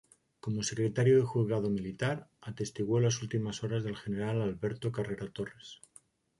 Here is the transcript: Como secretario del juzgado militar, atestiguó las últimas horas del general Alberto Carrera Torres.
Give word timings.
Como 0.39 0.63
secretario 0.63 1.15
del 1.17 1.25
juzgado 1.27 1.69
militar, 1.69 2.27
atestiguó 2.41 2.99
las 2.99 3.21
últimas 3.21 3.61
horas 3.63 3.83
del 3.83 3.95
general 3.97 4.41
Alberto 4.41 4.91
Carrera 4.91 5.29
Torres. 5.29 5.79